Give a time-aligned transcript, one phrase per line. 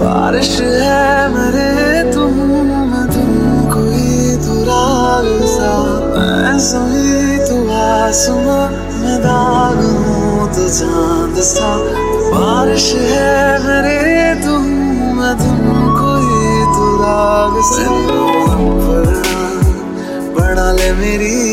[0.00, 2.34] बारिश है मरे तुम
[2.80, 3.06] मैं
[3.72, 5.70] कोई तो दुराग सा।
[6.16, 11.70] मैं सोई तू तो दाग हूँ तू चाँद सा
[12.32, 14.64] बारिश है मरे तुम
[15.18, 15.34] मैं
[16.00, 17.84] कोई तो दुराग सा।
[20.34, 21.49] बड़ा ले मेरी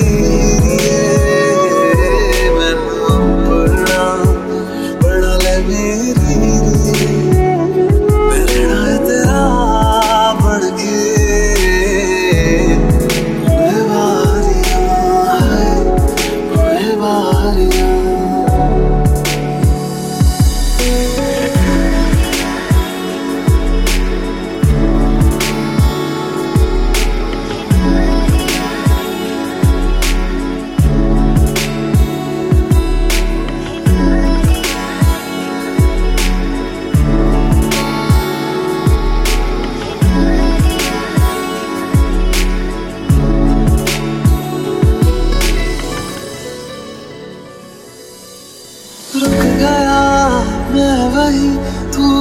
[5.68, 7.17] I Baby, baby.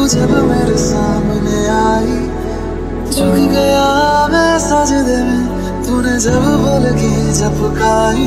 [0.06, 2.16] जब मेरे सामने आई
[3.10, 3.86] झुक गया
[4.32, 5.44] मैं सजदे में।
[5.86, 8.26] तूने जब बोल के झपकाई,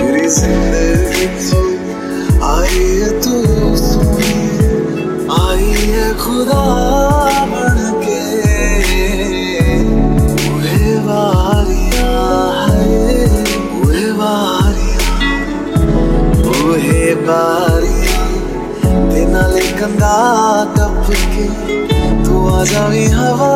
[0.00, 1.26] मेरी ज़िंदगी
[2.44, 3.34] आई है तू
[3.76, 4.34] सुनी,
[5.38, 6.62] आई है खुदा
[19.88, 23.52] रंगा कब फिर के तू आ जावी हवा